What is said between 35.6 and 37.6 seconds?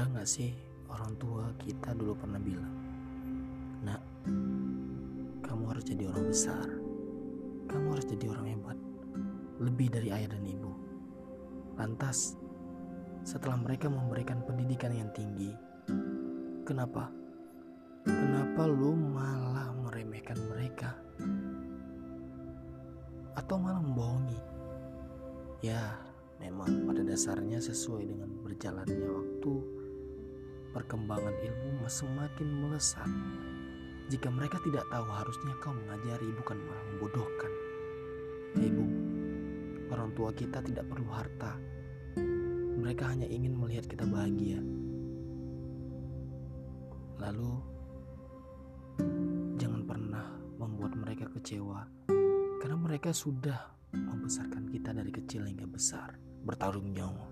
kau mengajari bukan malah membodohkan.